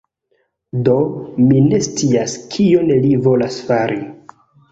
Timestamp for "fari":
3.71-4.01